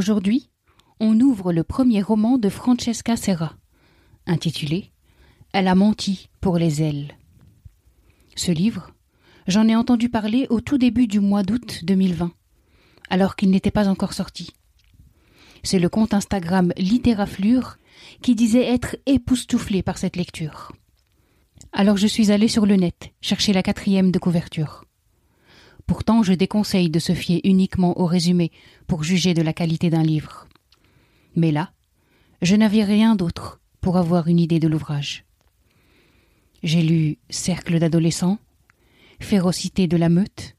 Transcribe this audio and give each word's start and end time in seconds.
Aujourd'hui, 0.00 0.48
on 0.98 1.20
ouvre 1.20 1.52
le 1.52 1.62
premier 1.62 2.00
roman 2.00 2.38
de 2.38 2.48
Francesca 2.48 3.18
Serra, 3.18 3.58
intitulé 4.26 4.92
Elle 5.52 5.68
a 5.68 5.74
menti 5.74 6.30
pour 6.40 6.56
les 6.56 6.82
ailes. 6.82 7.18
Ce 8.34 8.50
livre, 8.50 8.92
j'en 9.46 9.68
ai 9.68 9.76
entendu 9.76 10.08
parler 10.08 10.46
au 10.48 10.62
tout 10.62 10.78
début 10.78 11.06
du 11.06 11.20
mois 11.20 11.42
d'août 11.42 11.80
2020, 11.82 12.32
alors 13.10 13.36
qu'il 13.36 13.50
n'était 13.50 13.70
pas 13.70 13.88
encore 13.88 14.14
sorti. 14.14 14.54
C'est 15.64 15.78
le 15.78 15.90
compte 15.90 16.14
Instagram 16.14 16.72
Litéraflure 16.78 17.76
qui 18.22 18.34
disait 18.34 18.72
être 18.72 18.96
époustouflé 19.04 19.82
par 19.82 19.98
cette 19.98 20.16
lecture. 20.16 20.72
Alors 21.74 21.98
je 21.98 22.06
suis 22.06 22.32
allée 22.32 22.48
sur 22.48 22.64
le 22.64 22.76
net 22.76 23.10
chercher 23.20 23.52
la 23.52 23.62
quatrième 23.62 24.12
de 24.12 24.18
couverture. 24.18 24.86
Pourtant, 25.90 26.22
je 26.22 26.34
déconseille 26.34 26.88
de 26.88 27.00
se 27.00 27.14
fier 27.14 27.40
uniquement 27.42 27.98
au 28.00 28.06
résumé 28.06 28.52
pour 28.86 29.02
juger 29.02 29.34
de 29.34 29.42
la 29.42 29.52
qualité 29.52 29.90
d'un 29.90 30.04
livre. 30.04 30.46
Mais 31.34 31.50
là, 31.50 31.72
je 32.42 32.54
n'avais 32.54 32.84
rien 32.84 33.16
d'autre 33.16 33.60
pour 33.80 33.96
avoir 33.96 34.28
une 34.28 34.38
idée 34.38 34.60
de 34.60 34.68
l'ouvrage. 34.68 35.24
J'ai 36.62 36.84
lu 36.84 37.18
Cercle 37.28 37.80
d'adolescents, 37.80 38.38
Férocité 39.18 39.88
de 39.88 39.96
la 39.96 40.08
meute, 40.08 40.54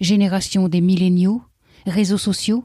Génération 0.00 0.68
des 0.68 0.80
milléniaux, 0.80 1.42
Réseaux 1.84 2.16
sociaux, 2.16 2.64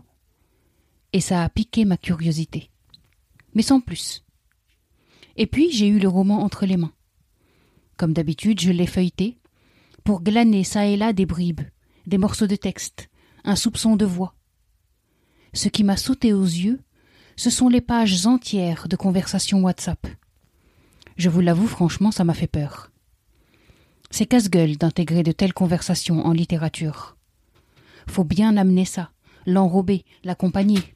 et 1.11 1.21
ça 1.21 1.43
a 1.43 1.49
piqué 1.49 1.85
ma 1.85 1.97
curiosité. 1.97 2.69
Mais 3.55 3.63
sans 3.63 3.81
plus. 3.81 4.23
Et 5.37 5.47
puis 5.47 5.71
j'ai 5.71 5.87
eu 5.87 5.97
le 5.97 6.07
roman 6.07 6.43
entre 6.43 6.67
les 6.67 6.77
mains. 6.77 6.93
Comme 7.97 8.13
d'habitude, 8.13 8.61
je 8.61 8.71
l'ai 8.71 8.85
feuilleté, 8.85 9.39
pour 10.03 10.21
glaner 10.21 10.63
çà 10.63 10.85
et 10.85 10.97
là 10.97 11.11
des 11.11 11.25
bribes, 11.25 11.61
des 12.07 12.17
morceaux 12.17 12.47
de 12.47 12.55
texte, 12.55 13.09
un 13.43 13.55
soupçon 13.55 13.95
de 13.95 14.05
voix. 14.05 14.35
Ce 15.53 15.69
qui 15.69 15.83
m'a 15.83 15.97
sauté 15.97 16.33
aux 16.33 16.43
yeux, 16.43 16.81
ce 17.35 17.49
sont 17.49 17.69
les 17.69 17.81
pages 17.81 18.25
entières 18.25 18.87
de 18.87 18.95
conversations 18.95 19.61
WhatsApp. 19.61 20.07
Je 21.17 21.29
vous 21.29 21.41
l'avoue 21.41 21.67
franchement, 21.67 22.11
ça 22.11 22.23
m'a 22.23 22.33
fait 22.33 22.47
peur. 22.47 22.91
C'est 24.11 24.25
casse-gueule 24.25 24.77
d'intégrer 24.77 25.23
de 25.23 25.31
telles 25.31 25.53
conversations 25.53 26.25
en 26.25 26.31
littérature. 26.31 27.17
Faut 28.07 28.23
bien 28.23 28.57
amener 28.57 28.85
ça, 28.85 29.11
l'enrober, 29.45 30.05
l'accompagner. 30.23 30.95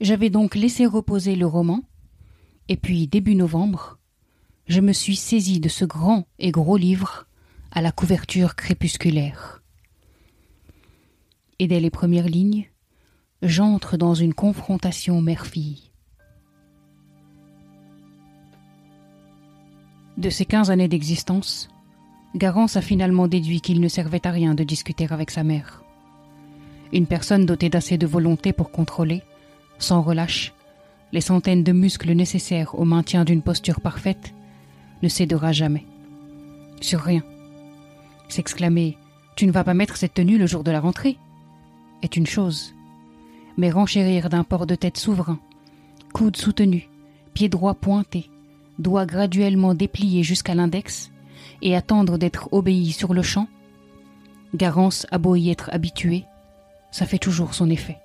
J'avais 0.00 0.30
donc 0.30 0.54
laissé 0.54 0.86
reposer 0.86 1.36
le 1.36 1.46
roman, 1.46 1.82
et 2.68 2.76
puis 2.76 3.06
début 3.06 3.34
novembre, 3.34 3.98
je 4.66 4.80
me 4.80 4.92
suis 4.92 5.16
saisi 5.16 5.60
de 5.60 5.68
ce 5.68 5.84
grand 5.84 6.26
et 6.38 6.50
gros 6.50 6.76
livre 6.76 7.26
à 7.70 7.82
la 7.82 7.92
couverture 7.92 8.56
crépusculaire 8.56 9.61
et 11.62 11.68
dès 11.68 11.78
les 11.78 11.90
premières 11.90 12.26
lignes, 12.26 12.66
j'entre 13.40 13.96
dans 13.96 14.14
une 14.14 14.34
confrontation 14.34 15.22
mère-fille. 15.22 15.92
De 20.18 20.28
ces 20.28 20.44
quinze 20.44 20.72
années 20.72 20.88
d'existence, 20.88 21.68
Garance 22.34 22.76
a 22.76 22.80
finalement 22.80 23.28
déduit 23.28 23.60
qu'il 23.60 23.80
ne 23.80 23.86
servait 23.86 24.26
à 24.26 24.32
rien 24.32 24.56
de 24.56 24.64
discuter 24.64 25.06
avec 25.08 25.30
sa 25.30 25.44
mère. 25.44 25.84
Une 26.92 27.06
personne 27.06 27.46
dotée 27.46 27.68
d'assez 27.68 27.96
de 27.96 28.08
volonté 28.08 28.52
pour 28.52 28.72
contrôler, 28.72 29.22
sans 29.78 30.02
relâche, 30.02 30.54
les 31.12 31.20
centaines 31.20 31.62
de 31.62 31.70
muscles 31.70 32.10
nécessaires 32.10 32.76
au 32.76 32.84
maintien 32.84 33.24
d'une 33.24 33.40
posture 33.40 33.80
parfaite, 33.80 34.34
ne 35.00 35.08
cédera 35.08 35.52
jamais. 35.52 35.86
Sur 36.80 37.02
rien. 37.02 37.22
S'exclamer 38.28 38.98
Tu 39.36 39.46
ne 39.46 39.52
vas 39.52 39.62
pas 39.62 39.74
mettre 39.74 39.96
cette 39.96 40.14
tenue 40.14 40.38
le 40.38 40.48
jour 40.48 40.64
de 40.64 40.72
la 40.72 40.80
rentrée 40.80 41.18
est 42.02 42.16
une 42.16 42.26
chose, 42.26 42.74
mais 43.56 43.70
renchérir 43.70 44.28
d'un 44.28 44.44
port 44.44 44.66
de 44.66 44.74
tête 44.74 44.96
souverain, 44.96 45.38
coude 46.12 46.36
soutenu, 46.36 46.88
pied 47.34 47.48
droit 47.48 47.74
pointé, 47.74 48.30
doigt 48.78 49.06
graduellement 49.06 49.74
déplié 49.74 50.22
jusqu'à 50.22 50.54
l'index, 50.54 51.10
et 51.60 51.76
attendre 51.76 52.18
d'être 52.18 52.48
obéi 52.52 52.92
sur 52.92 53.14
le 53.14 53.22
champ, 53.22 53.48
Garance 54.54 55.06
a 55.10 55.18
beau 55.18 55.34
y 55.34 55.50
être 55.50 55.70
habitué, 55.72 56.24
ça 56.90 57.06
fait 57.06 57.18
toujours 57.18 57.54
son 57.54 57.70
effet. 57.70 57.98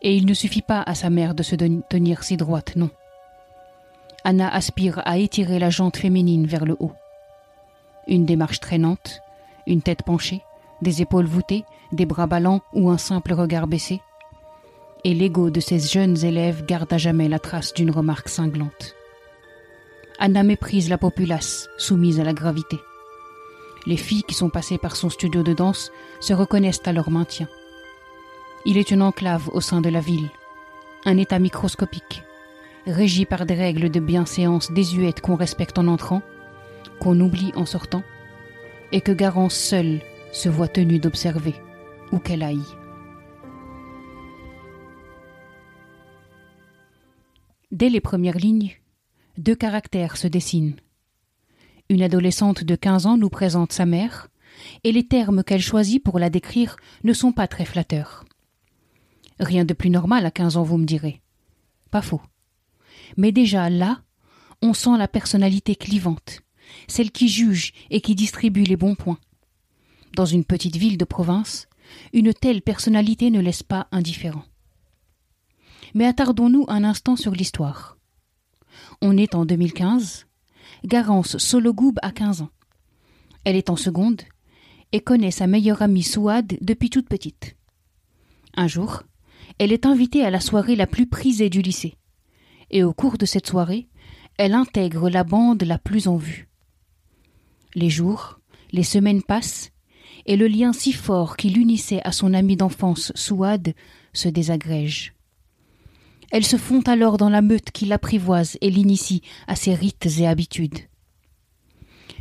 Et 0.00 0.16
il 0.16 0.26
ne 0.26 0.34
suffit 0.34 0.62
pas 0.62 0.82
à 0.82 0.94
sa 0.94 1.10
mère 1.10 1.34
de 1.34 1.42
se 1.42 1.56
tenir 1.56 2.22
si 2.22 2.36
droite, 2.36 2.76
non. 2.76 2.90
Anna 4.24 4.48
aspire 4.48 5.02
à 5.04 5.18
étirer 5.18 5.58
la 5.58 5.70
jante 5.70 5.96
féminine 5.96 6.46
vers 6.46 6.64
le 6.64 6.76
haut. 6.80 6.92
Une 8.08 8.24
démarche 8.24 8.60
traînante, 8.60 9.20
une 9.66 9.82
tête 9.82 10.02
penchée, 10.02 10.42
des 10.82 11.02
épaules 11.02 11.26
voûtées, 11.26 11.64
des 11.92 12.06
bras 12.06 12.26
ballants 12.26 12.62
ou 12.72 12.90
un 12.90 12.98
simple 12.98 13.32
regard 13.32 13.66
baissé. 13.66 14.00
Et 15.04 15.14
l'ego 15.14 15.50
de 15.50 15.60
ces 15.60 15.78
jeunes 15.78 16.24
élèves 16.24 16.64
garde 16.66 16.92
à 16.92 16.98
jamais 16.98 17.28
la 17.28 17.38
trace 17.38 17.72
d'une 17.74 17.90
remarque 17.90 18.28
cinglante. 18.28 18.94
Anna 20.18 20.42
méprise 20.42 20.88
la 20.88 20.98
populace, 20.98 21.68
soumise 21.78 22.20
à 22.20 22.24
la 22.24 22.32
gravité. 22.32 22.78
Les 23.86 23.96
filles 23.96 24.24
qui 24.24 24.34
sont 24.34 24.48
passées 24.48 24.78
par 24.78 24.96
son 24.96 25.10
studio 25.10 25.42
de 25.42 25.52
danse 25.52 25.92
se 26.20 26.32
reconnaissent 26.32 26.82
à 26.86 26.92
leur 26.92 27.10
maintien. 27.10 27.48
Il 28.64 28.78
est 28.78 28.90
une 28.90 29.02
enclave 29.02 29.48
au 29.52 29.60
sein 29.60 29.80
de 29.80 29.88
la 29.88 30.00
ville, 30.00 30.28
un 31.04 31.18
état 31.18 31.38
microscopique, 31.38 32.24
régi 32.86 33.26
par 33.26 33.46
des 33.46 33.54
règles 33.54 33.90
de 33.90 34.00
bienséance 34.00 34.72
désuètes 34.72 35.20
qu'on 35.20 35.36
respecte 35.36 35.78
en 35.78 35.86
entrant, 35.86 36.22
qu'on 36.98 37.20
oublie 37.20 37.52
en 37.54 37.66
sortant, 37.66 38.02
et 38.90 39.00
que 39.00 39.12
Garance 39.12 39.54
seule 39.54 40.00
se 40.36 40.50
voit 40.50 40.68
tenue 40.68 40.98
d'observer, 40.98 41.54
où 42.12 42.18
qu'elle 42.18 42.42
aille. 42.42 42.60
Dès 47.72 47.88
les 47.88 48.02
premières 48.02 48.36
lignes, 48.36 48.74
deux 49.38 49.54
caractères 49.54 50.18
se 50.18 50.26
dessinent. 50.26 50.76
Une 51.88 52.02
adolescente 52.02 52.64
de 52.64 52.76
15 52.76 53.06
ans 53.06 53.16
nous 53.16 53.30
présente 53.30 53.72
sa 53.72 53.86
mère, 53.86 54.28
et 54.84 54.92
les 54.92 55.06
termes 55.08 55.42
qu'elle 55.42 55.62
choisit 55.62 56.04
pour 56.04 56.18
la 56.18 56.28
décrire 56.28 56.76
ne 57.02 57.14
sont 57.14 57.32
pas 57.32 57.48
très 57.48 57.64
flatteurs. 57.64 58.26
Rien 59.40 59.64
de 59.64 59.72
plus 59.72 59.90
normal 59.90 60.26
à 60.26 60.30
15 60.30 60.58
ans, 60.58 60.64
vous 60.64 60.76
me 60.76 60.84
direz. 60.84 61.22
Pas 61.90 62.02
faux. 62.02 62.20
Mais 63.16 63.32
déjà 63.32 63.70
là, 63.70 64.02
on 64.60 64.74
sent 64.74 64.98
la 64.98 65.08
personnalité 65.08 65.76
clivante, 65.76 66.42
celle 66.88 67.10
qui 67.10 67.28
juge 67.28 67.72
et 67.88 68.02
qui 68.02 68.14
distribue 68.14 68.64
les 68.64 68.76
bons 68.76 68.96
points. 68.96 69.18
Dans 70.16 70.24
une 70.24 70.46
petite 70.46 70.76
ville 70.76 70.96
de 70.96 71.04
province, 71.04 71.68
une 72.14 72.32
telle 72.32 72.62
personnalité 72.62 73.30
ne 73.30 73.38
laisse 73.38 73.62
pas 73.62 73.86
indifférent. 73.92 74.44
Mais 75.92 76.06
attardons-nous 76.06 76.64
un 76.68 76.84
instant 76.84 77.16
sur 77.16 77.32
l'histoire. 77.32 77.98
On 79.02 79.18
est 79.18 79.34
en 79.34 79.44
2015. 79.44 80.26
Garance 80.86 81.36
Sologoub 81.36 81.96
a 82.00 82.12
15 82.12 82.40
ans. 82.40 82.50
Elle 83.44 83.56
est 83.56 83.68
en 83.68 83.76
seconde 83.76 84.22
et 84.92 85.02
connaît 85.02 85.30
sa 85.30 85.46
meilleure 85.46 85.82
amie 85.82 86.02
Souad 86.02 86.56
depuis 86.62 86.88
toute 86.88 87.10
petite. 87.10 87.54
Un 88.54 88.68
jour, 88.68 89.02
elle 89.58 89.70
est 89.70 89.84
invitée 89.84 90.24
à 90.24 90.30
la 90.30 90.40
soirée 90.40 90.76
la 90.76 90.86
plus 90.86 91.06
prisée 91.06 91.50
du 91.50 91.60
lycée. 91.60 91.98
Et 92.70 92.82
au 92.82 92.94
cours 92.94 93.18
de 93.18 93.26
cette 93.26 93.46
soirée, 93.46 93.86
elle 94.38 94.54
intègre 94.54 95.10
la 95.10 95.24
bande 95.24 95.62
la 95.64 95.78
plus 95.78 96.08
en 96.08 96.16
vue. 96.16 96.48
Les 97.74 97.90
jours, 97.90 98.40
les 98.72 98.82
semaines 98.82 99.22
passent 99.22 99.72
et 100.26 100.36
le 100.36 100.48
lien 100.48 100.72
si 100.72 100.92
fort 100.92 101.36
qui 101.36 101.50
l'unissait 101.50 102.02
à 102.04 102.12
son 102.12 102.34
ami 102.34 102.56
d'enfance 102.56 103.12
Souad 103.14 103.74
se 104.12 104.28
désagrège. 104.28 105.14
Elles 106.32 106.44
se 106.44 106.56
font 106.56 106.80
alors 106.82 107.16
dans 107.16 107.30
la 107.30 107.42
meute 107.42 107.70
qui 107.70 107.86
l'apprivoise 107.86 108.58
et 108.60 108.70
l'initie 108.70 109.22
à 109.46 109.54
ses 109.54 109.74
rites 109.74 110.08
et 110.18 110.26
habitudes. 110.26 110.80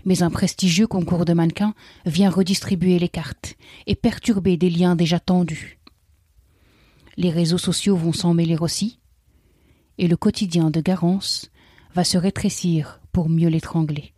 Mais 0.06 0.22
un 0.22 0.30
prestigieux 0.30 0.86
concours 0.86 1.25
de 1.25 1.34
mannequins 1.34 1.74
vient 2.06 2.30
redistribuer 2.30 3.00
les 3.00 3.10
cartes 3.10 3.56
et 3.88 3.96
perturber 3.96 4.56
des 4.56 4.69
liens 4.69 4.96
déjà 4.96 5.19
tendus. 5.19 5.80
Les 7.18 7.31
réseaux 7.31 7.57
sociaux 7.57 7.96
vont 7.96 8.13
s'en 8.13 8.36
mêler 8.36 8.57
aussi, 8.60 9.00
et 9.98 10.07
le 10.07 10.18
quotidien 10.18 10.69
de 10.69 10.81
Garance 10.81 11.50
va 11.96 12.04
se 12.04 12.18
rétrécir 12.18 13.00
pour 13.12 13.30
mieux 13.30 13.48
l'étrangler. 13.48 14.14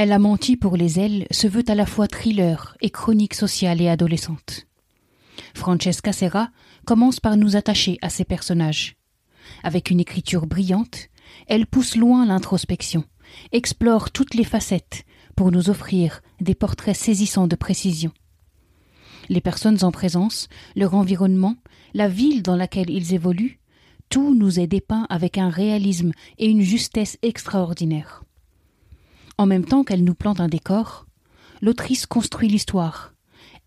Elle 0.00 0.12
a 0.12 0.20
menti 0.20 0.56
pour 0.56 0.76
les 0.76 1.00
ailes 1.00 1.26
se 1.32 1.48
veut 1.48 1.64
à 1.66 1.74
la 1.74 1.84
fois 1.84 2.06
thriller 2.06 2.76
et 2.80 2.88
chronique 2.88 3.34
sociale 3.34 3.80
et 3.80 3.88
adolescente. 3.88 4.68
Francesca 5.54 6.12
Serra 6.12 6.50
commence 6.86 7.18
par 7.18 7.36
nous 7.36 7.56
attacher 7.56 7.98
à 8.00 8.08
ses 8.08 8.24
personnages. 8.24 8.94
Avec 9.64 9.90
une 9.90 9.98
écriture 9.98 10.46
brillante, 10.46 11.08
elle 11.48 11.66
pousse 11.66 11.96
loin 11.96 12.24
l'introspection, 12.26 13.02
explore 13.50 14.12
toutes 14.12 14.34
les 14.34 14.44
facettes 14.44 15.04
pour 15.34 15.50
nous 15.50 15.68
offrir 15.68 16.20
des 16.40 16.54
portraits 16.54 16.96
saisissants 16.96 17.48
de 17.48 17.56
précision. 17.56 18.12
Les 19.28 19.40
personnes 19.40 19.82
en 19.82 19.90
présence, 19.90 20.48
leur 20.76 20.94
environnement, 20.94 21.56
la 21.92 22.06
ville 22.06 22.44
dans 22.44 22.54
laquelle 22.54 22.88
ils 22.90 23.14
évoluent, 23.14 23.58
tout 24.10 24.32
nous 24.32 24.60
est 24.60 24.68
dépeint 24.68 25.08
avec 25.10 25.38
un 25.38 25.48
réalisme 25.48 26.12
et 26.38 26.46
une 26.46 26.62
justesse 26.62 27.18
extraordinaires. 27.22 28.22
En 29.38 29.46
même 29.46 29.64
temps 29.64 29.84
qu'elle 29.84 30.02
nous 30.02 30.16
plante 30.16 30.40
un 30.40 30.48
décor, 30.48 31.06
l'autrice 31.62 32.06
construit 32.06 32.48
l'histoire. 32.48 33.14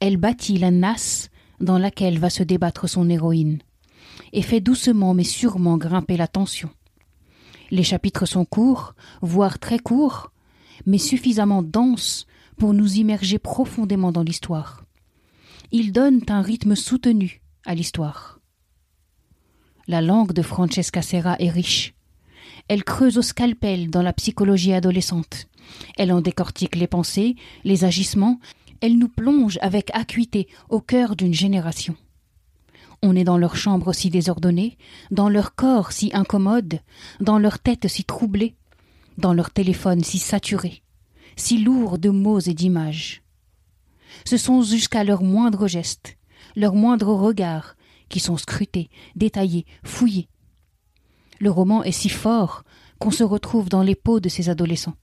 Elle 0.02 0.18
bâtit 0.18 0.58
la 0.58 0.70
nasse 0.70 1.30
dans 1.62 1.78
laquelle 1.78 2.20
va 2.20 2.30
se 2.30 2.44
débattre 2.44 2.90
son 2.90 3.10
héroïne, 3.10 3.60
et 4.34 4.42
fait 4.42 4.60
doucement 4.60 5.14
mais 5.14 5.24
sûrement 5.24 5.78
grimper 5.78 6.18
la 6.18 6.28
tension. 6.28 6.70
Les 7.70 7.84
chapitres 7.84 8.26
sont 8.26 8.44
courts, 8.44 8.96
voire 9.22 9.60
très 9.60 9.80
courts, 9.80 10.32
mais 10.86 10.98
suffisamment 10.98 11.64
denses 11.64 12.26
pour 12.58 12.74
nous 12.74 12.96
immerger 12.96 13.40
profondément 13.40 14.12
dans 14.12 14.24
l'histoire. 14.24 14.84
Ils 15.72 15.94
donnent 15.94 16.22
un 16.28 16.42
rythme 16.42 16.76
soutenu 16.76 17.42
à 17.66 17.76
l'histoire. 17.76 18.40
La 19.88 20.02
langue 20.02 20.34
de 20.34 20.42
Francesca 20.42 21.02
Serra 21.02 21.38
est 21.40 21.50
riche. 21.50 21.94
Elle 22.68 22.84
creuse 22.84 23.18
au 23.18 23.22
scalpel 23.22 23.90
dans 23.90 24.02
la 24.02 24.14
psychologie 24.14 24.74
adolescente. 24.74 25.48
Elle 25.98 26.12
en 26.12 26.22
décortique 26.22 26.76
les 26.76 26.88
pensées, 26.88 27.36
les 27.64 27.84
agissements, 27.84 28.40
elle 28.82 28.98
nous 28.98 29.10
plonge 29.10 29.60
avec 29.62 29.92
acuité 29.94 30.48
au 30.70 30.82
cœur 30.82 31.16
d'une 31.16 31.34
génération. 31.34 31.96
On 33.04 33.16
est 33.16 33.24
dans 33.24 33.38
leur 33.38 33.56
chambre 33.56 33.94
si 33.94 34.10
désordonnée, 34.10 34.78
dans 35.10 35.30
leur 35.30 35.56
corps 35.56 35.92
si 35.92 36.12
incommode, 36.14 36.80
dans 37.20 37.40
leur 37.40 37.60
tête 37.60 37.88
si 37.88 38.04
troublée, 38.04 38.56
dans 39.18 39.34
leur 39.34 39.52
téléphone 39.52 40.04
si 40.04 40.20
saturé, 40.20 40.84
si 41.36 41.58
lourd 41.58 41.98
de 41.98 42.10
mots 42.10 42.40
et 42.40 42.54
d'images. 42.54 43.24
Ce 44.26 44.38
sont 44.38 44.62
jusqu'à 44.62 45.04
leurs 45.04 45.24
moindres 45.24 45.68
gestes, 45.68 46.18
leurs 46.56 46.76
moindres 46.76 47.16
regards, 47.16 47.76
qui 48.10 48.20
sont 48.20 48.38
scrutés, 48.38 48.90
détaillés, 49.16 49.66
fouillés. 49.84 50.28
Le 51.40 51.50
roman 51.50 51.84
est 51.84 51.92
si 51.92 52.10
fort 52.10 52.64
qu'on 53.00 53.12
se 53.12 53.24
retrouve 53.24 53.70
dans 53.70 53.82
les 53.82 53.96
peaux 53.96 54.20
de 54.20 54.30
ces 54.30 54.50
adolescents, 54.50 54.96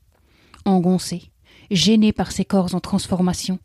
engoncés, 0.64 1.30
gênés 1.70 2.12
par 2.12 2.32
ces 2.32 2.44
corps 2.44 2.74
en 2.74 2.80
transformation, 2.80 3.58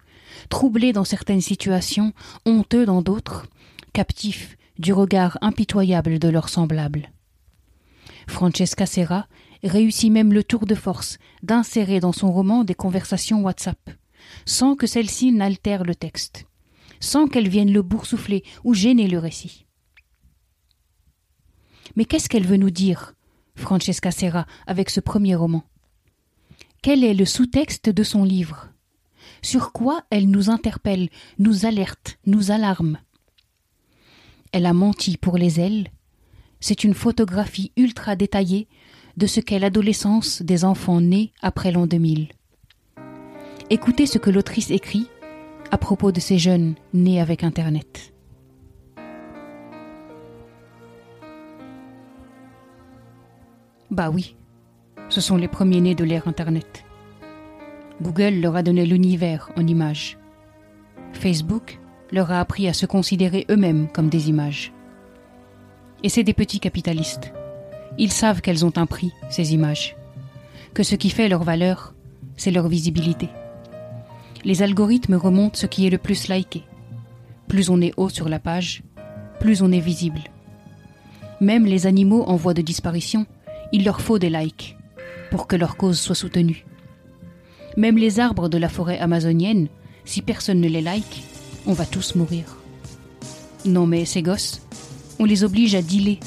troublés 0.49 0.93
dans 0.93 1.03
certaines 1.03 1.41
situations, 1.41 2.13
honteux 2.45 2.85
dans 2.85 3.01
d'autres, 3.01 3.47
captifs 3.93 4.57
du 4.79 4.93
regard 4.93 5.37
impitoyable 5.41 6.19
de 6.19 6.29
leurs 6.29 6.49
semblables. 6.49 7.11
Francesca 8.27 8.85
Serra 8.85 9.27
réussit 9.63 10.11
même 10.11 10.33
le 10.33 10.43
tour 10.43 10.65
de 10.65 10.75
force 10.75 11.17
d'insérer 11.41 11.99
dans 11.99 12.11
son 12.11 12.31
roman 12.31 12.63
des 12.63 12.75
conversations 12.75 13.41
WhatsApp, 13.41 13.89
sans 14.45 14.75
que 14.75 14.87
celles-ci 14.87 15.31
n'altèrent 15.31 15.83
le 15.83 15.95
texte, 15.95 16.45
sans 16.99 17.27
qu'elles 17.27 17.49
viennent 17.49 17.73
le 17.73 17.81
boursoufler 17.81 18.43
ou 18.63 18.73
gêner 18.73 19.07
le 19.07 19.19
récit. 19.19 19.65
Mais 21.95 22.05
qu'est-ce 22.05 22.29
qu'elle 22.29 22.47
veut 22.47 22.57
nous 22.57 22.71
dire, 22.71 23.13
Francesca 23.55 24.11
Serra, 24.11 24.47
avec 24.65 24.89
ce 24.89 24.99
premier 24.99 25.35
roman? 25.35 25.63
Quel 26.83 27.06
est 27.06 27.13
le 27.13 27.24
sous-texte 27.24 27.89
de 27.89 28.03
son 28.03 28.25
livre? 28.25 28.68
Sur 29.41 29.71
quoi 29.71 30.03
elle 30.09 30.30
nous 30.30 30.50
interpelle, 30.50 31.07
nous 31.39 31.65
alerte, 31.65 32.19
nous 32.25 32.51
alarme? 32.51 32.97
Elle 34.51 34.65
a 34.65 34.74
menti 34.74 35.15
pour 35.15 35.38
les 35.38 35.62
ailes. 35.62 35.88
C'est 36.59 36.83
une 36.83 36.94
photographie 36.94 37.71
ultra 37.77 38.18
détaillée 38.18 38.68
de 39.15 39.27
ce 39.27 39.39
qu'est 39.39 39.59
l'adolescence 39.59 40.41
des 40.41 40.65
enfants 40.65 41.00
nés 41.00 41.31
après 41.41 41.71
l'an 41.71 41.88
2000. 41.88 42.27
Écoutez 43.69 44.06
ce 44.06 44.18
que 44.18 44.29
l'autrice 44.29 44.69
écrit 44.69 45.07
à 45.71 45.77
propos 45.77 46.12
de 46.12 46.19
ces 46.19 46.38
jeunes 46.38 46.75
nés 46.94 47.21
avec 47.21 47.45
Internet. 47.45 48.13
Bah 53.89 54.09
oui, 54.09 54.36
ce 55.13 55.21
sont 55.21 55.38
les 55.38 55.48
premiers-nés 55.48 55.94
de 55.94 56.04
l'ère 56.04 56.27
Internet. 56.27 56.86
Google 58.01 58.42
leur 58.42 58.56
a 58.56 58.63
donné 58.63 58.83
l'univers 58.83 59.51
en 59.56 59.68
images. 59.68 60.18
Facebook 61.12 61.80
leur 62.12 62.31
a 62.31 62.39
appris 62.39 62.68
à 62.68 62.74
se 62.74 62.88
considérer 62.88 63.45
eux-mêmes 63.51 63.88
comme 63.89 64.10
des 64.10 64.30
images. 64.30 64.74
Et 66.01 66.10
c'est 66.10 66.24
des 66.24 66.33
petits 66.33 66.60
capitalistes. 66.60 67.31
Ils 68.00 68.12
savent 68.12 68.42
qu'elles 68.42 68.65
ont 68.65 68.74
un 68.75 68.88
prix, 68.88 69.12
ces 69.30 69.54
images. 69.54 69.95
Que 70.74 70.81
ce 70.81 70.95
qui 70.95 71.12
fait 71.12 71.30
leur 71.30 71.44
valeur, 71.44 71.94
c'est 72.36 72.50
leur 72.50 72.67
visibilité. 72.67 73.29
Les 74.43 74.63
algorithmes 74.63 75.13
remontent 75.13 75.60
ce 75.60 75.67
qui 75.67 75.86
est 75.86 75.91
le 75.91 76.00
plus 76.00 76.27
liké. 76.27 76.63
Plus 77.48 77.70
on 77.70 77.82
est 77.82 77.93
haut 77.98 78.10
sur 78.10 78.29
la 78.29 78.39
page, 78.39 78.82
plus 79.39 79.62
on 79.62 79.72
est 79.72 79.79
visible. 79.79 80.22
Même 81.39 81.67
les 81.67 81.86
animaux 81.86 82.24
en 82.24 82.36
voie 82.36 82.55
de 82.55 82.63
disparition, 82.63 83.27
il 83.72 83.86
leur 83.86 84.01
faut 84.01 84.17
des 84.17 84.32
likes 84.32 84.75
pour 85.33 85.47
que 85.47 85.55
leur 85.55 85.77
cause 85.77 85.99
soit 85.99 86.13
soutenue. 86.13 86.63
Même 87.75 87.97
les 87.97 88.19
arbres 88.19 88.49
de 88.49 88.59
la 88.59 88.69
forêt 88.69 88.99
amazonienne, 88.99 89.67
si 90.05 90.21
personne 90.21 90.61
ne 90.61 90.67
les 90.67 90.79
like, 90.79 91.23
on 91.65 91.73
va 91.73 91.87
tous 91.87 92.13
mourir. 92.13 92.57
Non 93.65 93.87
mais 93.87 94.05
ces 94.05 94.21
gosses, 94.21 94.61
on 95.17 95.25
les 95.25 95.43
oblige 95.43 95.73
à 95.73 95.81
dealer, 95.81 96.19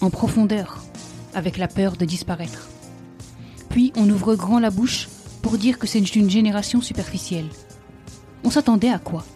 en 0.00 0.08
profondeur, 0.08 0.82
avec 1.34 1.58
la 1.58 1.68
peur 1.68 1.98
de 1.98 2.06
disparaître. 2.06 2.70
Puis 3.68 3.92
on 3.94 4.08
ouvre 4.08 4.36
grand 4.36 4.58
la 4.58 4.70
bouche 4.70 5.10
pour 5.42 5.58
dire 5.58 5.78
que 5.78 5.86
c'est 5.86 5.98
une 5.98 6.30
génération 6.30 6.80
superficielle. 6.80 7.50
On 8.42 8.48
s'attendait 8.48 8.88
à 8.88 8.98
quoi? 8.98 9.26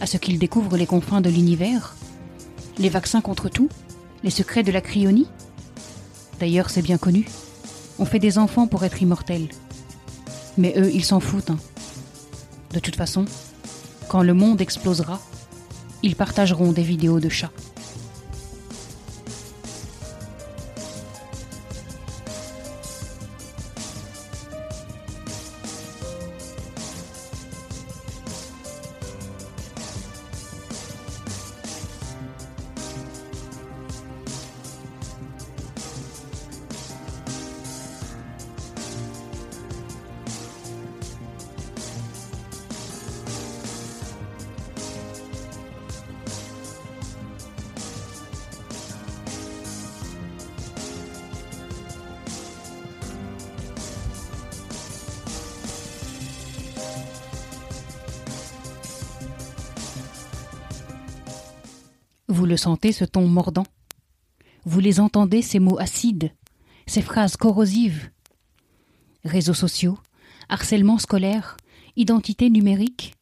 À 0.00 0.06
ce 0.06 0.16
qu'ils 0.16 0.38
découvrent 0.38 0.76
les 0.76 0.86
confins 0.86 1.20
de 1.20 1.28
l'univers? 1.28 1.96
Les 2.78 2.88
vaccins 2.88 3.20
contre 3.20 3.48
tout? 3.48 3.68
Les 4.22 4.30
secrets 4.30 4.62
de 4.62 4.70
la 4.70 4.80
cryonie? 4.80 5.26
D'ailleurs, 6.38 6.70
c'est 6.70 6.82
bien 6.82 6.98
connu. 6.98 7.26
On 7.98 8.04
fait 8.04 8.18
des 8.18 8.38
enfants 8.38 8.66
pour 8.66 8.84
être 8.84 9.02
immortels. 9.02 9.48
Mais 10.56 10.74
eux, 10.76 10.90
ils 10.92 11.04
s'en 11.04 11.20
foutent. 11.20 11.50
Hein. 11.50 11.58
De 12.72 12.80
toute 12.80 12.96
façon, 12.96 13.24
quand 14.08 14.22
le 14.22 14.34
monde 14.34 14.60
explosera, 14.60 15.20
ils 16.02 16.16
partageront 16.16 16.72
des 16.72 16.82
vidéos 16.82 17.20
de 17.20 17.28
chats. 17.28 17.52
Vous 62.38 62.46
le 62.46 62.56
sentez, 62.56 62.92
ce 62.92 63.04
ton 63.04 63.26
mordant 63.26 63.66
Vous 64.64 64.78
les 64.78 65.00
entendez, 65.00 65.42
ces 65.42 65.58
mots 65.58 65.80
acides, 65.80 66.30
ces 66.86 67.02
phrases 67.02 67.36
corrosives 67.36 68.10
Réseaux 69.24 69.54
sociaux, 69.54 69.98
harcèlement 70.48 70.98
scolaire, 70.98 71.56
identité 71.96 72.48
numérique, 72.48 73.16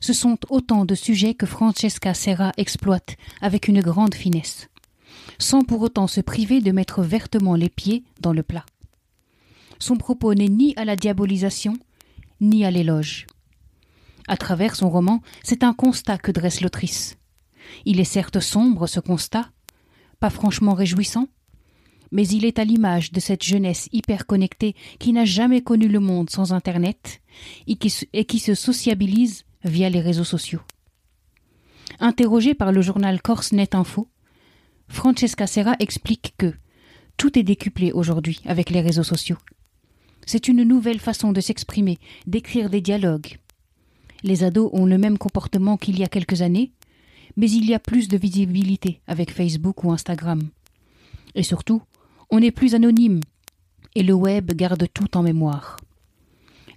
ce 0.00 0.14
sont 0.14 0.38
autant 0.48 0.86
de 0.86 0.94
sujets 0.94 1.34
que 1.34 1.44
Francesca 1.44 2.14
Serra 2.14 2.52
exploite 2.56 3.16
avec 3.42 3.68
une 3.68 3.82
grande 3.82 4.14
finesse, 4.14 4.70
sans 5.38 5.64
pour 5.64 5.82
autant 5.82 6.06
se 6.06 6.22
priver 6.22 6.62
de 6.62 6.72
mettre 6.72 7.02
vertement 7.02 7.56
les 7.56 7.68
pieds 7.68 8.04
dans 8.22 8.32
le 8.32 8.42
plat. 8.42 8.64
Son 9.80 9.96
propos 9.96 10.32
n'est 10.32 10.48
ni 10.48 10.72
à 10.76 10.86
la 10.86 10.96
diabolisation, 10.96 11.76
ni 12.40 12.64
à 12.64 12.70
l'éloge. 12.70 13.26
À 14.28 14.38
travers 14.38 14.76
son 14.76 14.88
roman, 14.88 15.20
c'est 15.42 15.62
un 15.62 15.74
constat 15.74 16.16
que 16.16 16.32
dresse 16.32 16.62
l'autrice. 16.62 17.18
Il 17.84 18.00
est 18.00 18.04
certes 18.04 18.40
sombre, 18.40 18.86
ce 18.86 19.00
constat, 19.00 19.50
pas 20.20 20.30
franchement 20.30 20.74
réjouissant, 20.74 21.28
mais 22.12 22.28
il 22.28 22.44
est 22.44 22.58
à 22.58 22.64
l'image 22.64 23.10
de 23.10 23.20
cette 23.20 23.42
jeunesse 23.42 23.88
hyper 23.90 24.26
connectée 24.26 24.76
qui 24.98 25.12
n'a 25.12 25.24
jamais 25.24 25.62
connu 25.62 25.88
le 25.88 25.98
monde 25.98 26.30
sans 26.30 26.52
Internet 26.52 27.20
et 27.66 27.76
qui, 27.76 28.38
se 28.38 28.54
sociabilise 28.54 29.44
via 29.64 29.88
les 29.88 30.00
réseaux 30.00 30.24
sociaux. 30.24 30.60
Interrogée 31.98 32.54
par 32.54 32.70
le 32.70 32.82
journal 32.82 33.20
Corse.net 33.20 33.74
Info, 33.74 34.08
Francesca 34.88 35.46
Serra 35.46 35.74
explique 35.78 36.34
que 36.36 36.52
tout 37.16 37.38
est 37.38 37.42
décuplé 37.42 37.92
aujourd'hui 37.92 38.40
avec 38.44 38.70
les 38.70 38.80
réseaux 38.80 39.02
sociaux. 39.02 39.38
C'est 40.26 40.48
une 40.48 40.62
nouvelle 40.62 41.00
façon 41.00 41.32
de 41.32 41.40
s'exprimer, 41.40 41.98
d'écrire 42.26 42.70
des 42.70 42.80
dialogues. 42.80 43.38
Les 44.22 44.44
ados 44.44 44.70
ont 44.72 44.86
le 44.86 44.98
même 44.98 45.18
comportement 45.18 45.76
qu'il 45.76 45.98
y 45.98 46.04
a 46.04 46.08
quelques 46.08 46.42
années, 46.42 46.72
mais 47.36 47.50
il 47.50 47.64
y 47.66 47.74
a 47.74 47.78
plus 47.78 48.08
de 48.08 48.16
visibilité 48.16 49.00
avec 49.06 49.32
Facebook 49.32 49.84
ou 49.84 49.92
Instagram. 49.92 50.42
Et 51.34 51.42
surtout, 51.42 51.82
on 52.30 52.38
est 52.38 52.50
plus 52.50 52.74
anonyme, 52.74 53.20
et 53.94 54.02
le 54.02 54.14
web 54.14 54.52
garde 54.52 54.86
tout 54.92 55.16
en 55.16 55.22
mémoire. 55.22 55.76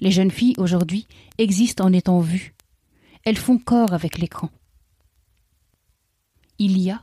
Les 0.02 0.12
jeunes 0.12 0.32
filles 0.32 0.56
aujourd'hui 0.58 1.08
existent 1.38 1.86
en 1.86 1.94
étant 1.94 2.20
vues. 2.20 2.54
Elles 3.24 3.38
font 3.38 3.58
corps 3.58 3.94
avec 3.94 4.18
l'écran. 4.18 4.50
Il 6.60 6.78
y 6.78 6.92
a, 6.92 7.02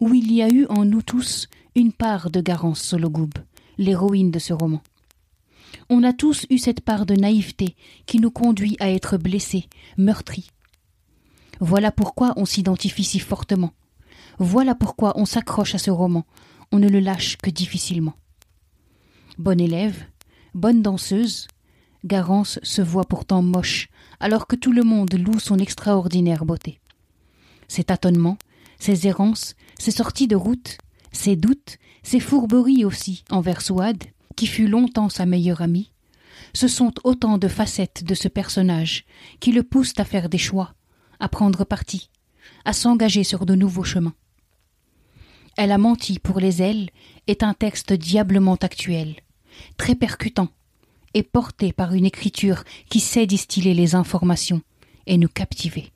ou 0.00 0.14
il 0.14 0.32
y 0.32 0.42
a 0.42 0.48
eu 0.48 0.66
en 0.66 0.84
nous 0.84 1.02
tous, 1.02 1.48
une 1.74 1.92
part 1.92 2.30
de 2.30 2.40
Garance 2.40 2.82
Sologoub, 2.82 3.30
l'héroïne 3.78 4.30
de 4.30 4.38
ce 4.38 4.52
roman. 4.52 4.82
On 5.88 6.02
a 6.02 6.12
tous 6.12 6.46
eu 6.50 6.58
cette 6.58 6.80
part 6.80 7.06
de 7.06 7.14
naïveté 7.14 7.76
qui 8.06 8.18
nous 8.18 8.30
conduit 8.30 8.76
à 8.80 8.90
être 8.90 9.16
blessés, 9.16 9.66
meurtris. 9.96 10.50
Voilà 11.64 11.92
pourquoi 11.92 12.32
on 12.34 12.44
s'identifie 12.44 13.04
si 13.04 13.20
fortement. 13.20 13.70
Voilà 14.40 14.74
pourquoi 14.74 15.12
on 15.14 15.24
s'accroche 15.24 15.76
à 15.76 15.78
ce 15.78 15.92
roman, 15.92 16.26
on 16.72 16.80
ne 16.80 16.88
le 16.88 16.98
lâche 16.98 17.36
que 17.36 17.50
difficilement. 17.50 18.14
Bonne 19.38 19.60
élève, 19.60 20.04
bonne 20.54 20.82
danseuse, 20.82 21.46
Garance 22.04 22.58
se 22.64 22.82
voit 22.82 23.04
pourtant 23.04 23.42
moche, 23.42 23.90
alors 24.18 24.48
que 24.48 24.56
tout 24.56 24.72
le 24.72 24.82
monde 24.82 25.14
loue 25.14 25.38
son 25.38 25.60
extraordinaire 25.60 26.44
beauté. 26.44 26.80
Ses 27.68 27.84
tâtonnements, 27.84 28.38
ses 28.80 29.06
errances, 29.06 29.54
ses 29.78 29.92
sorties 29.92 30.26
de 30.26 30.34
route, 30.34 30.78
ses 31.12 31.36
doutes, 31.36 31.78
ses 32.02 32.18
fourberies 32.18 32.84
aussi 32.84 33.22
envers 33.30 33.60
Souad, 33.60 34.02
qui 34.34 34.48
fut 34.48 34.66
longtemps 34.66 35.10
sa 35.10 35.26
meilleure 35.26 35.62
amie, 35.62 35.92
ce 36.54 36.66
sont 36.66 36.92
autant 37.04 37.38
de 37.38 37.46
facettes 37.46 38.02
de 38.02 38.16
ce 38.16 38.26
personnage 38.26 39.04
qui 39.38 39.52
le 39.52 39.62
poussent 39.62 39.94
à 39.98 40.04
faire 40.04 40.28
des 40.28 40.38
choix, 40.38 40.74
à 41.22 41.28
prendre 41.28 41.64
parti, 41.64 42.10
à 42.64 42.72
s'engager 42.72 43.22
sur 43.22 43.46
de 43.46 43.54
nouveaux 43.54 43.84
chemins. 43.84 44.14
Elle 45.56 45.70
a 45.70 45.78
menti 45.78 46.18
pour 46.18 46.40
les 46.40 46.62
ailes 46.62 46.90
est 47.28 47.44
un 47.44 47.54
texte 47.54 47.92
diablement 47.92 48.56
actuel, 48.56 49.14
très 49.76 49.94
percutant, 49.94 50.48
et 51.14 51.22
porté 51.22 51.72
par 51.72 51.94
une 51.94 52.06
écriture 52.06 52.64
qui 52.90 52.98
sait 52.98 53.26
distiller 53.26 53.72
les 53.72 53.94
informations 53.94 54.62
et 55.06 55.16
nous 55.16 55.28
captiver. 55.28 55.91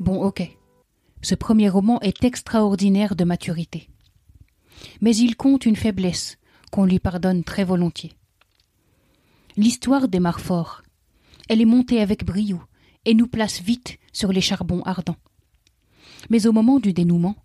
Bon, 0.00 0.22
ok. 0.22 0.56
Ce 1.22 1.34
premier 1.34 1.68
roman 1.68 2.00
est 2.00 2.22
extraordinaire 2.22 3.16
de 3.16 3.24
maturité. 3.24 3.88
Mais 5.00 5.16
il 5.16 5.36
compte 5.36 5.66
une 5.66 5.76
faiblesse 5.76 6.38
qu'on 6.70 6.84
lui 6.84 7.00
pardonne 7.00 7.42
très 7.42 7.64
volontiers. 7.64 8.12
L'histoire 9.56 10.06
démarre 10.06 10.40
fort. 10.40 10.82
Elle 11.48 11.60
est 11.60 11.66
montée 11.66 12.00
avec 12.00 12.24
brio 12.24 12.60
et 13.04 13.14
nous 13.14 13.26
place 13.26 13.60
vite 13.60 13.98
sur 14.12 14.32
les 14.32 14.40
charbons 14.40 14.82
ardents. 14.82 15.16
Mais 16.30 16.46
au 16.46 16.52
moment 16.52 16.78
du 16.78 16.92
dénouement, 16.92 17.36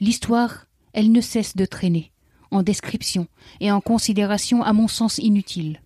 l'histoire, 0.00 0.66
elle 0.92 1.12
ne 1.12 1.20
cesse 1.20 1.54
de 1.54 1.64
traîner, 1.64 2.10
en 2.50 2.62
description 2.62 3.28
et 3.60 3.70
en 3.70 3.80
considération 3.80 4.64
à 4.64 4.72
mon 4.72 4.88
sens 4.88 5.18
inutile. 5.18 5.80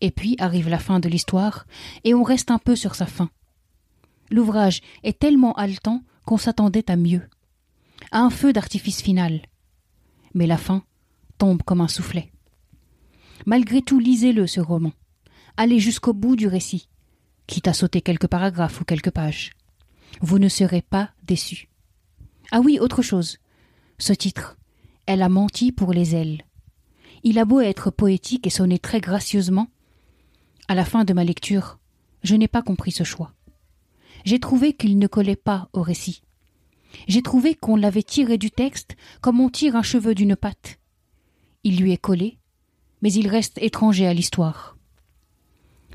Et 0.00 0.10
puis 0.10 0.36
arrive 0.38 0.70
la 0.70 0.78
fin 0.78 1.00
de 1.00 1.08
l'histoire, 1.08 1.66
et 2.04 2.14
on 2.14 2.22
reste 2.22 2.50
un 2.50 2.58
peu 2.58 2.76
sur 2.76 2.94
sa 2.94 3.06
fin, 3.06 3.28
L'ouvrage 4.30 4.80
est 5.02 5.18
tellement 5.18 5.54
haletant 5.54 6.02
qu'on 6.24 6.38
s'attendait 6.38 6.90
à 6.90 6.96
mieux, 6.96 7.22
à 8.12 8.20
un 8.20 8.30
feu 8.30 8.52
d'artifice 8.52 9.02
final. 9.02 9.42
Mais 10.34 10.46
la 10.46 10.56
fin 10.56 10.84
tombe 11.38 11.62
comme 11.62 11.80
un 11.80 11.88
soufflet. 11.88 12.30
Malgré 13.46 13.82
tout, 13.82 13.98
lisez-le, 13.98 14.46
ce 14.46 14.60
roman. 14.60 14.92
Allez 15.56 15.80
jusqu'au 15.80 16.12
bout 16.12 16.36
du 16.36 16.46
récit, 16.46 16.88
quitte 17.46 17.68
à 17.68 17.72
sauter 17.72 18.00
quelques 18.00 18.28
paragraphes 18.28 18.80
ou 18.80 18.84
quelques 18.84 19.10
pages. 19.10 19.50
Vous 20.20 20.38
ne 20.38 20.48
serez 20.48 20.82
pas 20.82 21.10
déçus. 21.24 21.68
Ah 22.52 22.60
oui, 22.60 22.78
autre 22.80 23.02
chose. 23.02 23.38
Ce 23.98 24.12
titre. 24.12 24.56
Elle 25.06 25.22
a 25.22 25.28
menti 25.28 25.72
pour 25.72 25.92
les 25.92 26.14
ailes. 26.14 26.44
Il 27.22 27.38
a 27.38 27.44
beau 27.44 27.60
être 27.60 27.90
poétique 27.90 28.46
et 28.46 28.50
sonner 28.50 28.78
très 28.78 29.00
gracieusement. 29.00 29.68
À 30.68 30.74
la 30.74 30.84
fin 30.84 31.04
de 31.04 31.12
ma 31.12 31.24
lecture, 31.24 31.78
je 32.22 32.36
n'ai 32.36 32.48
pas 32.48 32.62
compris 32.62 32.92
ce 32.92 33.04
choix 33.04 33.32
j'ai 34.24 34.40
trouvé 34.40 34.72
qu'il 34.72 34.98
ne 34.98 35.06
collait 35.06 35.36
pas 35.36 35.68
au 35.72 35.82
récit. 35.82 36.22
J'ai 37.06 37.22
trouvé 37.22 37.54
qu'on 37.54 37.76
l'avait 37.76 38.02
tiré 38.02 38.38
du 38.38 38.50
texte 38.50 38.96
comme 39.20 39.40
on 39.40 39.48
tire 39.48 39.76
un 39.76 39.82
cheveu 39.82 40.14
d'une 40.14 40.36
patte. 40.36 40.78
Il 41.62 41.80
lui 41.80 41.92
est 41.92 41.98
collé, 41.98 42.38
mais 43.02 43.12
il 43.12 43.28
reste 43.28 43.58
étranger 43.58 44.06
à 44.06 44.14
l'histoire. 44.14 44.76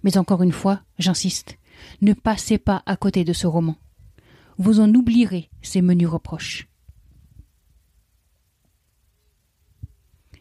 Mais 0.03 0.17
encore 0.17 0.43
une 0.43 0.51
fois, 0.51 0.81
j'insiste, 0.99 1.57
ne 2.01 2.13
passez 2.13 2.57
pas 2.57 2.83
à 2.85 2.95
côté 2.95 3.23
de 3.23 3.33
ce 3.33 3.47
roman. 3.47 3.75
Vous 4.57 4.79
en 4.79 4.93
oublierez 4.93 5.49
ces 5.61 5.81
menus 5.81 6.07
reproches. 6.07 6.67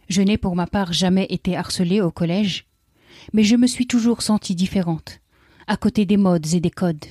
Je 0.09 0.23
n'ai 0.23 0.37
pour 0.37 0.55
ma 0.55 0.67
part 0.67 0.93
jamais 0.93 1.27
été 1.31 1.57
harcelée 1.57 2.01
au 2.01 2.11
collège, 2.11 2.67
mais 3.33 3.43
je 3.43 3.57
me 3.57 3.67
suis 3.67 3.87
toujours 3.87 4.23
sentie 4.23 4.55
différente, 4.55 5.21
à 5.67 5.77
côté 5.77 6.05
des 6.05 6.19
modes 6.19 6.47
et 6.55 6.61
des 6.61 6.71
codes. 6.71 7.07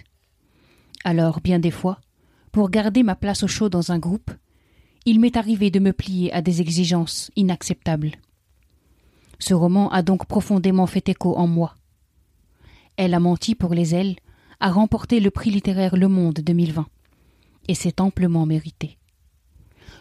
Alors, 1.03 1.41
bien 1.41 1.59
des 1.59 1.71
fois, 1.71 1.99
pour 2.51 2.69
garder 2.69 3.03
ma 3.03 3.15
place 3.15 3.43
au 3.43 3.47
chaud 3.47 3.69
dans 3.69 3.91
un 3.91 3.99
groupe, 3.99 4.31
il 5.05 5.19
m'est 5.19 5.35
arrivé 5.35 5.69
de 5.69 5.79
me 5.79 5.91
plier 5.91 6.31
à 6.31 6.41
des 6.41 6.61
exigences 6.61 7.29
inacceptables. 7.35 8.13
Ce 9.39 9.53
roman 9.53 9.91
a 9.91 10.01
donc 10.01 10.25
profondément 10.25 10.87
fait 10.87 11.09
écho 11.09 11.35
en 11.35 11.47
moi. 11.47 11.75
Elle 12.95 13.13
a 13.13 13.19
menti 13.19 13.55
pour 13.55 13.73
les 13.73 13.95
ailes, 13.95 14.15
a 14.61 14.71
remporté 14.71 15.19
le 15.19 15.31
prix 15.31 15.49
littéraire 15.49 15.97
Le 15.97 16.07
Monde 16.07 16.39
2020, 16.39 16.87
et 17.67 17.75
c'est 17.75 17.99
amplement 17.99 18.45
mérité. 18.45 18.97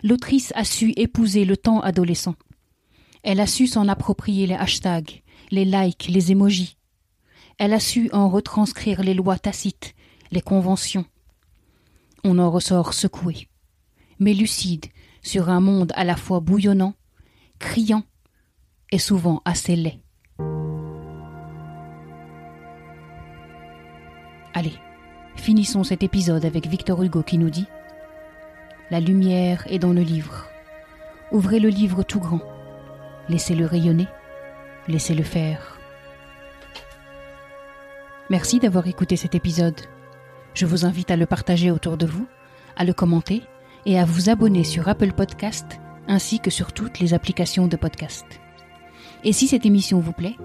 L'autrice 0.04 0.52
a 0.54 0.64
su 0.64 0.92
épouser 0.97 1.44
le 1.44 1.56
temps 1.56 1.80
adolescent. 1.80 2.37
Elle 3.25 3.40
a 3.40 3.47
su 3.47 3.66
s'en 3.66 3.88
approprier 3.88 4.47
les 4.47 4.54
hashtags, 4.54 5.23
les 5.50 5.64
likes, 5.64 6.09
les 6.09 6.30
émojis. 6.30 6.76
Elle 7.59 7.73
a 7.73 7.80
su 7.80 8.09
en 8.12 8.28
retranscrire 8.28 9.02
les 9.02 9.14
lois 9.14 9.38
tacites, 9.38 9.94
les 10.32 10.40
conventions. 10.40 11.04
On 12.24 12.38
en 12.38 12.50
ressort 12.50 12.94
secoué, 12.94 13.48
mais 14.18 14.34
lucide 14.34 14.86
sur 15.22 15.50
un 15.50 15.60
monde 15.60 15.92
à 15.94 16.04
la 16.04 16.16
fois 16.16 16.40
bouillonnant, 16.40 16.94
criant 17.58 18.02
et 18.90 18.98
souvent 18.98 19.42
assez 19.44 19.76
laid. 19.76 20.00
Allez, 24.54 24.74
finissons 25.36 25.84
cet 25.84 26.02
épisode 26.02 26.44
avec 26.44 26.66
Victor 26.66 27.02
Hugo 27.02 27.22
qui 27.22 27.38
nous 27.38 27.50
dit 27.50 27.66
La 28.90 29.00
lumière 29.00 29.64
est 29.68 29.78
dans 29.78 29.92
le 29.92 30.02
livre. 30.02 30.46
Ouvrez 31.30 31.60
le 31.60 31.68
livre 31.68 32.02
tout 32.02 32.20
grand. 32.20 32.42
Laissez-le 33.28 33.64
rayonner. 33.64 34.08
Laissez-le 34.88 35.22
faire. 35.22 35.78
Merci 38.30 38.58
d'avoir 38.58 38.86
écouté 38.86 39.16
cet 39.16 39.34
épisode. 39.34 39.80
Je 40.54 40.66
vous 40.66 40.85
invite 40.85 41.11
à 41.11 41.16
le 41.16 41.26
partager 41.26 41.71
autour 41.71 41.97
de 41.97 42.06
vous, 42.06 42.26
à 42.76 42.85
le 42.85 42.92
commenter 42.92 43.42
et 43.87 43.99
à 43.99 44.04
vous 44.04 44.28
abonner 44.28 44.64
sur 44.64 44.88
Apple 44.88 45.12
Podcast 45.12 45.80
ainsi 46.09 46.40
que 46.40 46.50
sur 46.50 46.73
toutes 46.73 46.99
les 46.99 47.14
applications 47.14 47.68
de 47.68 47.76
podcast. 47.76 48.26
Et 49.25 49.32
si 49.32 49.49
cette 49.49 49.66
émission 49.66 50.00
vous 50.00 50.12
plaît, 50.12 50.37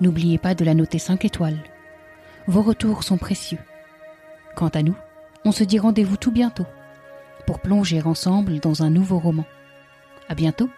n'oubliez 0.00 0.38
pas 0.38 0.54
de 0.54 0.64
la 0.64 0.74
noter 0.74 0.98
5 0.98 1.24
étoiles. 1.24 1.58
Vos 2.46 2.62
retours 2.62 3.02
sont 3.02 3.18
précieux. 3.18 3.58
Quant 4.54 4.68
à 4.68 4.82
nous, 4.82 4.96
on 5.44 5.52
se 5.52 5.64
dit 5.64 5.78
rendez-vous 5.78 6.16
tout 6.16 6.32
bientôt 6.32 6.66
pour 7.46 7.60
plonger 7.60 8.02
ensemble 8.02 8.60
dans 8.60 8.82
un 8.82 8.90
nouveau 8.90 9.18
roman. 9.18 9.44
À 10.28 10.34
bientôt! 10.34 10.68